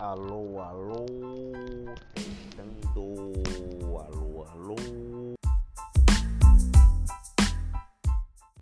alo 0.00 0.56
alo 0.64 1.04
tăng 2.56 2.72
tô 2.96 3.12
alo 4.00 4.48
alo 4.48 4.76